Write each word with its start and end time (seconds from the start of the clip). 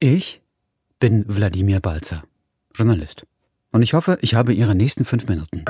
Ich 0.00 0.42
bin 1.00 1.24
Wladimir 1.26 1.80
Balzer, 1.80 2.22
Journalist. 2.72 3.26
Und 3.72 3.82
ich 3.82 3.94
hoffe, 3.94 4.16
ich 4.20 4.36
habe 4.36 4.52
Ihre 4.52 4.76
nächsten 4.76 5.04
fünf 5.04 5.26
Minuten. 5.26 5.64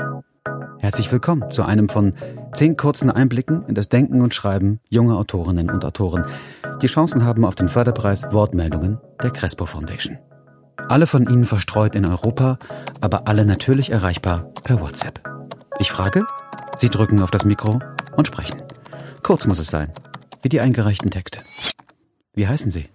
Herzlich 0.77 1.11
willkommen 1.11 1.49
zu 1.49 1.63
einem 1.63 1.89
von 1.89 2.13
zehn 2.53 2.77
kurzen 2.77 3.09
Einblicken 3.09 3.63
in 3.63 3.73
das 3.73 3.89
Denken 3.89 4.21
und 4.21 4.35
Schreiben 4.35 4.81
junger 4.87 5.17
Autorinnen 5.17 5.71
und 5.71 5.83
Autoren, 5.83 6.25
die 6.79 6.85
Chancen 6.85 7.25
haben 7.25 7.43
auf 7.43 7.55
den 7.55 7.69
Förderpreis 7.69 8.21
Wortmeldungen 8.31 8.99
der 9.23 9.31
Crespo 9.31 9.65
Foundation. 9.65 10.19
Alle 10.77 11.07
von 11.07 11.27
Ihnen 11.27 11.45
verstreut 11.45 11.95
in 11.95 12.07
Europa, 12.07 12.59
aber 13.01 13.27
alle 13.27 13.47
natürlich 13.47 13.91
erreichbar 13.91 14.53
per 14.63 14.79
WhatsApp. 14.79 15.27
Ich 15.79 15.89
frage, 15.89 16.23
Sie 16.77 16.89
drücken 16.89 17.23
auf 17.23 17.31
das 17.31 17.45
Mikro 17.45 17.79
und 18.15 18.27
sprechen. 18.27 18.61
Kurz 19.23 19.47
muss 19.47 19.57
es 19.57 19.71
sein, 19.71 19.91
wie 20.43 20.49
die 20.49 20.61
eingereichten 20.61 21.09
Texte. 21.09 21.39
Wie 22.35 22.47
heißen 22.47 22.69
Sie? 22.69 22.89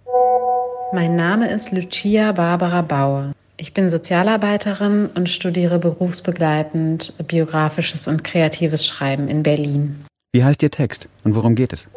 Mein 0.95 1.17
Name 1.17 1.51
ist 1.51 1.73
Lucia 1.73 2.31
Barbara 2.31 2.81
Bauer. 2.81 3.33
Ich 3.57 3.75
bin 3.75 3.89
Sozialarbeiterin 3.89 5.11
und 5.17 5.29
studiere 5.29 5.81
berufsbegleitend 5.81 7.15
biografisches 7.27 8.07
und 8.07 8.23
kreatives 8.23 8.87
Schreiben 8.87 9.27
in 9.27 9.43
Berlin. 9.43 10.05
Wie 10.33 10.45
heißt 10.45 10.63
Ihr 10.63 10.71
Text 10.71 11.09
und 11.25 11.35
worum 11.35 11.57
geht 11.57 11.73
es? 11.73 11.89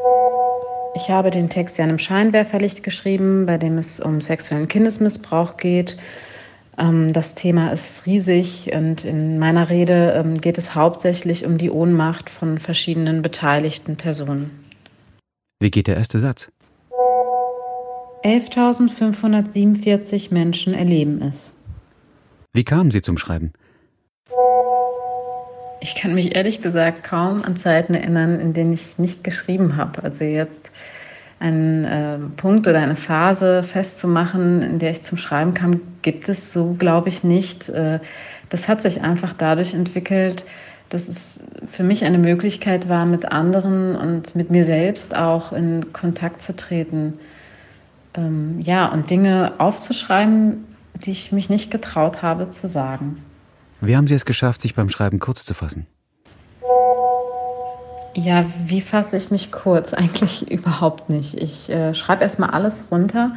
Ich 0.95 1.11
habe 1.11 1.29
den 1.29 1.47
Text 1.47 1.77
ja 1.77 1.83
in 1.83 1.91
einem 1.91 1.99
Scheinwerferlicht 1.99 2.81
geschrieben, 2.81 3.45
bei 3.45 3.59
dem 3.59 3.77
es 3.77 3.99
um 3.99 4.19
sexuellen 4.19 4.67
Kindesmissbrauch 4.67 5.57
geht. 5.57 5.97
Ähm, 6.79 7.13
das 7.13 7.35
Thema 7.35 7.71
ist 7.71 8.07
riesig 8.07 8.71
und 8.73 9.05
in 9.05 9.37
meiner 9.37 9.69
Rede 9.69 10.13
ähm, 10.17 10.41
geht 10.41 10.57
es 10.57 10.73
hauptsächlich 10.73 11.45
um 11.45 11.59
die 11.59 11.69
Ohnmacht 11.69 12.31
von 12.31 12.57
verschiedenen 12.57 13.21
beteiligten 13.21 13.95
Personen. 13.95 14.49
Wie 15.59 15.69
geht 15.69 15.85
der 15.85 15.97
erste 15.97 16.17
Satz? 16.17 16.49
11.547 18.27 20.33
Menschen 20.33 20.73
erleben 20.73 21.21
es. 21.21 21.55
Wie 22.51 22.65
kamen 22.65 22.91
Sie 22.91 23.01
zum 23.01 23.17
Schreiben? 23.17 23.53
Ich 25.79 25.95
kann 25.95 26.13
mich 26.13 26.35
ehrlich 26.35 26.61
gesagt 26.61 27.05
kaum 27.05 27.41
an 27.43 27.55
Zeiten 27.55 27.93
erinnern, 27.93 28.41
in 28.41 28.53
denen 28.53 28.73
ich 28.73 28.97
nicht 28.97 29.23
geschrieben 29.23 29.77
habe. 29.77 30.03
Also 30.03 30.25
jetzt 30.25 30.69
einen 31.39 31.85
äh, 31.85 32.17
Punkt 32.35 32.67
oder 32.67 32.79
eine 32.79 32.97
Phase 32.97 33.63
festzumachen, 33.63 34.61
in 34.61 34.79
der 34.79 34.91
ich 34.91 35.03
zum 35.03 35.17
Schreiben 35.17 35.53
kam, 35.53 35.79
gibt 36.01 36.27
es 36.27 36.51
so, 36.51 36.75
glaube 36.77 37.07
ich, 37.07 37.23
nicht. 37.23 37.69
Äh, 37.69 38.01
das 38.49 38.67
hat 38.67 38.81
sich 38.81 39.03
einfach 39.03 39.33
dadurch 39.33 39.73
entwickelt, 39.73 40.45
dass 40.89 41.07
es 41.07 41.39
für 41.71 41.83
mich 41.83 42.03
eine 42.03 42.17
Möglichkeit 42.17 42.89
war, 42.89 43.05
mit 43.05 43.31
anderen 43.31 43.95
und 43.95 44.35
mit 44.35 44.51
mir 44.51 44.65
selbst 44.65 45.15
auch 45.15 45.53
in 45.53 45.93
Kontakt 45.93 46.41
zu 46.41 46.57
treten 46.57 47.13
ähm, 48.15 48.59
ja, 48.61 48.87
und 48.87 49.09
Dinge 49.09 49.53
aufzuschreiben, 49.57 50.65
die 50.93 51.11
ich 51.11 51.31
mich 51.31 51.49
nicht 51.49 51.71
getraut 51.71 52.21
habe 52.21 52.49
zu 52.49 52.67
sagen. 52.67 53.23
Wie 53.81 53.95
haben 53.95 54.07
Sie 54.07 54.15
es 54.15 54.25
geschafft, 54.25 54.61
sich 54.61 54.75
beim 54.75 54.89
Schreiben 54.89 55.19
kurz 55.19 55.45
zu 55.45 55.53
fassen? 55.53 55.85
Ja, 58.15 58.45
wie 58.65 58.81
fasse 58.81 59.15
ich 59.15 59.29
mich 59.29 59.51
kurz? 59.51 59.93
Eigentlich 59.93 60.49
überhaupt 60.51 61.09
nicht. 61.09 61.35
Ich 61.35 61.69
äh, 61.69 61.93
schreibe 61.93 62.23
erstmal 62.23 62.49
alles 62.49 62.85
runter 62.91 63.35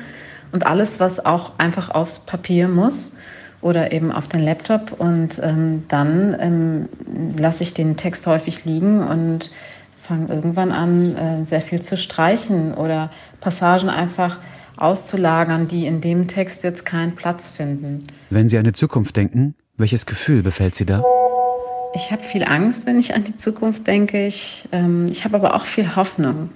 und 0.52 0.66
alles, 0.66 0.98
was 1.00 1.24
auch 1.24 1.52
einfach 1.58 1.90
aufs 1.90 2.20
Papier 2.20 2.66
muss 2.66 3.12
oder 3.60 3.92
eben 3.92 4.10
auf 4.10 4.28
den 4.28 4.40
Laptop. 4.40 4.98
Und 4.98 5.38
ähm, 5.42 5.84
dann 5.88 6.34
ähm, 6.40 6.88
lasse 7.36 7.62
ich 7.62 7.74
den 7.74 7.96
Text 7.98 8.26
häufig 8.26 8.64
liegen 8.64 9.06
und 9.06 9.50
fange 10.02 10.32
irgendwann 10.32 10.72
an, 10.72 11.14
äh, 11.14 11.44
sehr 11.44 11.60
viel 11.60 11.82
zu 11.82 11.98
streichen 11.98 12.72
oder 12.72 13.10
Passagen 13.40 13.90
einfach 13.90 14.38
auszulagern, 14.80 15.68
die 15.68 15.86
in 15.86 16.00
dem 16.00 16.26
Text 16.28 16.62
jetzt 16.62 16.84
keinen 16.84 17.14
Platz 17.14 17.50
finden. 17.50 18.04
Wenn 18.30 18.48
Sie 18.48 18.58
an 18.58 18.64
die 18.64 18.72
Zukunft 18.72 19.16
denken, 19.16 19.54
welches 19.76 20.06
Gefühl 20.06 20.42
befällt 20.42 20.74
Sie 20.74 20.86
da? 20.86 21.02
Ich 21.94 22.12
habe 22.12 22.22
viel 22.22 22.44
Angst, 22.44 22.86
wenn 22.86 22.98
ich 22.98 23.14
an 23.14 23.24
die 23.24 23.36
Zukunft 23.36 23.86
denke. 23.86 24.26
Ich, 24.26 24.68
ähm, 24.72 25.06
ich 25.10 25.24
habe 25.24 25.36
aber 25.36 25.54
auch 25.54 25.64
viel 25.64 25.96
Hoffnung. 25.96 26.50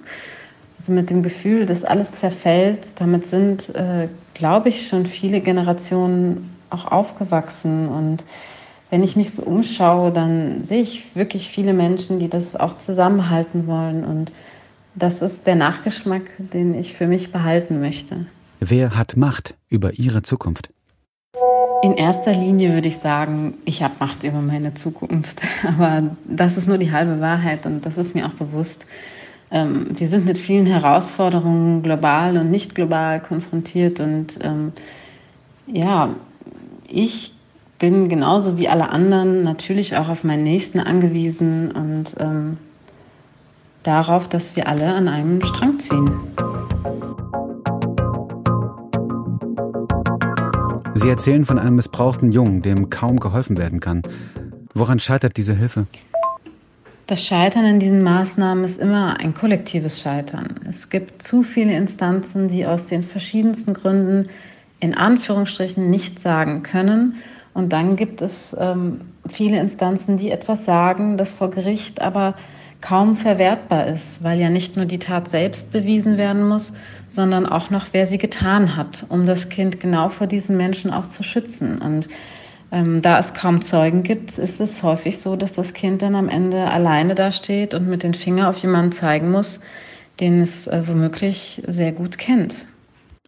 Also 0.77 0.91
mit 0.91 1.09
dem 1.09 1.23
Gefühl, 1.23 1.65
dass 1.65 1.83
alles 1.83 2.19
zerfällt, 2.19 2.99
damit 2.99 3.27
sind, 3.27 3.73
äh, 3.75 4.07
glaube 4.33 4.69
ich, 4.69 4.87
schon 4.87 5.05
viele 5.05 5.41
Generationen 5.41 6.55
auch 6.69 6.91
aufgewachsen. 6.91 7.87
Und 7.87 8.25
wenn 8.89 9.03
ich 9.03 9.15
mich 9.15 9.31
so 9.31 9.43
umschaue, 9.43 10.11
dann 10.11 10.63
sehe 10.63 10.81
ich 10.81 11.15
wirklich 11.15 11.49
viele 11.49 11.73
Menschen, 11.73 12.19
die 12.19 12.29
das 12.29 12.55
auch 12.55 12.77
zusammenhalten 12.77 13.67
wollen 13.67 14.05
und 14.05 14.31
das 14.95 15.21
ist 15.21 15.45
der 15.45 15.55
Nachgeschmack, 15.55 16.23
den 16.37 16.73
ich 16.73 16.93
für 16.93 17.07
mich 17.07 17.31
behalten 17.31 17.79
möchte. 17.79 18.25
Wer 18.59 18.97
hat 18.97 19.17
Macht 19.17 19.55
über 19.69 19.93
Ihre 19.93 20.21
Zukunft? 20.21 20.69
In 21.83 21.93
erster 21.93 22.33
Linie 22.33 22.73
würde 22.73 22.87
ich 22.87 22.97
sagen, 22.97 23.55
ich 23.65 23.83
habe 23.83 23.93
Macht 23.99 24.23
über 24.23 24.41
meine 24.41 24.73
Zukunft. 24.73 25.41
Aber 25.63 26.15
das 26.25 26.57
ist 26.57 26.67
nur 26.67 26.77
die 26.77 26.91
halbe 26.91 27.19
Wahrheit 27.19 27.65
und 27.65 27.85
das 27.85 27.97
ist 27.97 28.15
mir 28.15 28.25
auch 28.25 28.33
bewusst. 28.33 28.85
Ähm, 29.51 29.87
wir 29.97 30.07
sind 30.07 30.25
mit 30.25 30.37
vielen 30.37 30.65
Herausforderungen 30.65 31.83
global 31.83 32.37
und 32.37 32.49
nicht 32.49 32.73
global 32.73 33.21
konfrontiert 33.21 33.99
und 33.99 34.39
ähm, 34.41 34.71
ja, 35.67 36.15
ich 36.87 37.33
bin 37.77 38.09
genauso 38.09 38.57
wie 38.57 38.69
alle 38.69 38.89
anderen 38.89 39.43
natürlich 39.43 39.97
auch 39.97 40.09
auf 40.09 40.23
meinen 40.23 40.43
Nächsten 40.43 40.79
angewiesen 40.79 41.71
und 41.71 42.15
ähm, 42.19 42.57
darauf, 43.85 44.27
dass 44.27 44.55
wir 44.55 44.67
alle 44.67 44.93
an 44.93 45.07
einem 45.07 45.41
Strang 45.43 45.79
ziehen. 45.79 46.09
Sie 50.93 51.09
erzählen 51.09 51.45
von 51.45 51.59
einem 51.59 51.75
missbrauchten 51.75 52.31
Jungen, 52.31 52.61
dem 52.61 52.89
kaum 52.89 53.19
geholfen 53.19 53.57
werden 53.57 53.79
kann. 53.79 54.01
Woran 54.73 54.99
scheitert 54.99 55.37
diese 55.37 55.53
Hilfe? 55.53 55.87
Das 57.07 57.23
Scheitern 57.23 57.65
an 57.65 57.79
diesen 57.79 58.01
Maßnahmen 58.01 58.63
ist 58.63 58.79
immer 58.79 59.19
ein 59.19 59.35
kollektives 59.35 60.01
Scheitern. 60.01 60.61
Es 60.67 60.89
gibt 60.89 61.21
zu 61.21 61.43
viele 61.43 61.75
Instanzen, 61.75 62.47
die 62.47 62.65
aus 62.65 62.87
den 62.87 63.03
verschiedensten 63.03 63.75
Gründen 63.75 64.29
in 64.79 64.95
Anführungsstrichen 64.95 65.89
nicht 65.89 66.21
sagen 66.21 66.63
können. 66.63 67.17
Und 67.53 67.71
dann 67.73 67.95
gibt 67.95 68.21
es 68.21 68.55
ähm, 68.59 69.01
viele 69.27 69.59
Instanzen, 69.59 70.17
die 70.17 70.31
etwas 70.31 70.65
sagen, 70.65 71.17
das 71.17 71.35
vor 71.35 71.51
Gericht 71.51 72.01
aber 72.01 72.35
kaum 72.81 73.15
verwertbar 73.15 73.87
ist, 73.87 74.23
weil 74.23 74.39
ja 74.39 74.49
nicht 74.49 74.75
nur 74.75 74.85
die 74.85 74.99
Tat 74.99 75.29
selbst 75.29 75.71
bewiesen 75.71 76.17
werden 76.17 76.47
muss, 76.47 76.73
sondern 77.09 77.45
auch 77.45 77.69
noch, 77.69 77.87
wer 77.91 78.07
sie 78.07 78.17
getan 78.17 78.75
hat, 78.75 79.05
um 79.09 79.25
das 79.25 79.49
Kind 79.49 79.79
genau 79.79 80.09
vor 80.09 80.27
diesen 80.27 80.57
Menschen 80.57 80.91
auch 80.91 81.09
zu 81.09 81.23
schützen. 81.23 81.79
Und 81.79 82.07
ähm, 82.71 83.01
da 83.01 83.19
es 83.19 83.33
kaum 83.33 83.61
Zeugen 83.61 84.03
gibt, 84.03 84.37
ist 84.37 84.59
es 84.59 84.83
häufig 84.83 85.19
so, 85.19 85.35
dass 85.35 85.53
das 85.53 85.73
Kind 85.73 86.01
dann 86.01 86.15
am 86.15 86.29
Ende 86.29 86.67
alleine 86.69 87.15
dasteht 87.15 87.73
und 87.73 87.87
mit 87.87 88.03
den 88.03 88.13
Fingern 88.13 88.47
auf 88.47 88.57
jemanden 88.57 88.91
zeigen 88.91 89.31
muss, 89.31 89.61
den 90.19 90.41
es 90.41 90.67
äh, 90.67 90.83
womöglich 90.87 91.61
sehr 91.67 91.91
gut 91.91 92.17
kennt. 92.17 92.67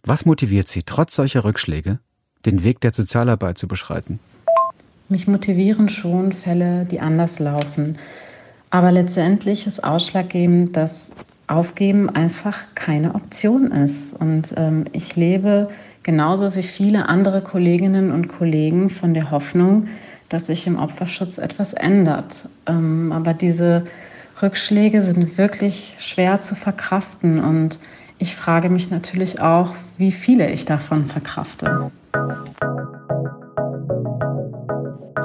Was 0.04 0.24
motiviert 0.24 0.68
Sie, 0.68 0.82
trotz 0.84 1.14
solcher 1.14 1.44
Rückschläge, 1.44 1.98
den 2.46 2.62
Weg 2.62 2.80
der 2.80 2.92
Sozialarbeit 2.92 3.58
zu 3.58 3.68
beschreiten? 3.68 4.20
Mich 5.08 5.26
motivieren 5.26 5.88
schon 5.88 6.32
Fälle, 6.32 6.84
die 6.84 7.00
anders 7.00 7.38
laufen. 7.38 7.98
Aber 8.70 8.92
letztendlich 8.92 9.66
ist 9.66 9.82
ausschlaggebend, 9.82 10.76
dass 10.76 11.10
Aufgeben 11.46 12.10
einfach 12.10 12.74
keine 12.74 13.14
Option 13.14 13.72
ist. 13.72 14.12
Und 14.12 14.54
ähm, 14.56 14.84
ich 14.92 15.16
lebe 15.16 15.68
genauso 16.02 16.54
wie 16.54 16.62
viele 16.62 17.08
andere 17.08 17.40
Kolleginnen 17.40 18.12
und 18.12 18.28
Kollegen 18.28 18.90
von 18.90 19.14
der 19.14 19.30
Hoffnung, 19.30 19.88
dass 20.28 20.46
sich 20.46 20.66
im 20.66 20.78
Opferschutz 20.78 21.38
etwas 21.38 21.72
ändert. 21.72 22.48
Ähm, 22.66 23.12
aber 23.12 23.32
diese 23.32 23.84
Rückschläge 24.42 25.02
sind 25.02 25.38
wirklich 25.38 25.96
schwer 25.98 26.42
zu 26.42 26.54
verkraften. 26.54 27.42
Und 27.42 27.80
ich 28.18 28.36
frage 28.36 28.68
mich 28.68 28.90
natürlich 28.90 29.40
auch, 29.40 29.74
wie 29.96 30.12
viele 30.12 30.50
ich 30.50 30.66
davon 30.66 31.06
verkrafte. 31.06 31.90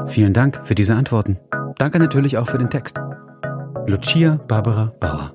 Vielen 0.07 0.33
Dank 0.33 0.61
für 0.63 0.75
diese 0.75 0.95
Antworten. 0.95 1.37
Danke 1.77 1.99
natürlich 1.99 2.37
auch 2.37 2.47
für 2.47 2.57
den 2.59 2.69
Text. 2.69 2.97
Lucia 3.87 4.39
Barbara 4.47 4.93
Bauer. 4.99 5.33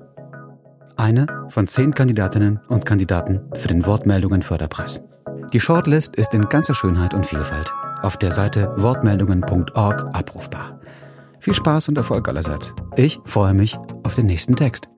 Eine 0.97 1.27
von 1.49 1.67
zehn 1.67 1.93
Kandidatinnen 1.93 2.59
und 2.67 2.85
Kandidaten 2.85 3.41
für 3.53 3.67
den 3.67 3.85
Wortmeldungen 3.85 4.41
Förderpreis. 4.41 5.01
Die 5.53 5.59
Shortlist 5.59 6.15
ist 6.15 6.33
in 6.33 6.41
ganzer 6.49 6.73
Schönheit 6.73 7.13
und 7.13 7.25
Vielfalt 7.25 7.71
auf 8.01 8.17
der 8.17 8.31
Seite 8.31 8.73
wortmeldungen.org 8.77 10.15
abrufbar. 10.15 10.79
Viel 11.39 11.53
Spaß 11.53 11.89
und 11.89 11.97
Erfolg 11.97 12.27
allerseits. 12.27 12.73
Ich 12.95 13.19
freue 13.25 13.53
mich 13.53 13.77
auf 14.03 14.15
den 14.15 14.25
nächsten 14.25 14.55
Text. 14.55 14.89